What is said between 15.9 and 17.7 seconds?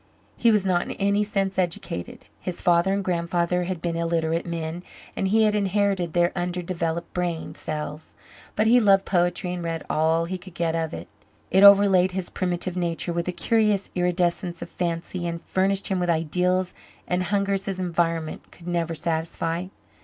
with ideals and hungers